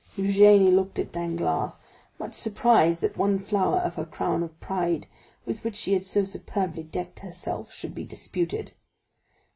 [0.17, 1.73] Eugénie looked at Danglars,
[2.17, 5.05] much surprised that one flower of her crown of pride,
[5.45, 8.71] with which she had so superbly decked herself, should be disputed.